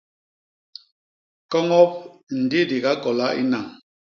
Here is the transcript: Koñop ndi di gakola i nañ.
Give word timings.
Koñop 1.51 1.91
ndi 2.43 2.59
di 2.69 2.77
gakola 2.83 3.27
i 3.41 3.43
nañ. 3.51 3.65